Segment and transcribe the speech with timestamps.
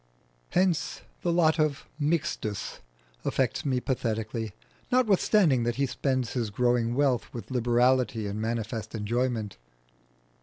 [0.49, 2.79] Hence the lot of Mixtus
[3.23, 4.51] affects me pathetically,
[4.91, 9.57] notwithstanding that he spends his growing wealth with liberality and manifest enjoyment.